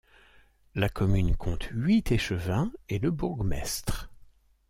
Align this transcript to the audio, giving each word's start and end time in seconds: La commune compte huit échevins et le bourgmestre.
La 0.73 0.89
commune 0.89 1.35
compte 1.35 1.69
huit 1.71 2.11
échevins 2.11 2.71
et 2.89 2.97
le 2.97 3.11
bourgmestre. 3.11 4.09